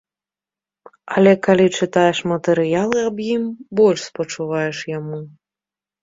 [1.17, 3.43] Але калі чытаеш матэрыялы аб ім,
[3.81, 5.19] больш спачуваеш яму.